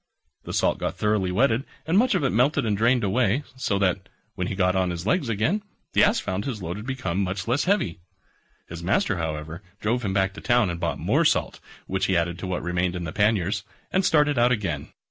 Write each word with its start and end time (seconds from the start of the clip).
The 0.45 0.53
salt 0.53 0.79
got 0.79 0.95
thoroughly 0.97 1.31
wetted 1.31 1.63
and 1.85 1.95
much 1.95 2.15
of 2.15 2.23
it 2.23 2.31
melted 2.31 2.65
and 2.65 2.75
drained 2.75 3.03
away, 3.03 3.43
so 3.55 3.77
that, 3.77 4.09
when 4.33 4.47
he 4.47 4.55
got 4.55 4.75
on 4.75 4.89
his 4.89 5.05
legs 5.05 5.29
again, 5.29 5.61
the 5.93 6.03
Ass 6.03 6.19
found 6.19 6.43
his 6.45 6.59
load 6.59 6.77
had 6.77 6.87
become 6.87 7.19
much 7.21 7.47
less 7.47 7.65
heavy. 7.65 7.99
His 8.67 8.81
master, 8.81 9.17
however, 9.17 9.61
drove 9.79 10.03
him 10.03 10.11
back 10.11 10.33
to 10.33 10.41
town 10.41 10.71
and 10.71 10.79
bought 10.79 10.97
more 10.97 11.23
salt, 11.23 11.59
which 11.85 12.07
he 12.07 12.17
added 12.17 12.39
to 12.39 12.47
what 12.47 12.63
remained 12.63 12.95
in 12.95 13.03
the 13.03 13.13
panniers, 13.13 13.63
and 13.91 14.03
started 14.03 14.39
out 14.39 14.51
again. 14.51 14.87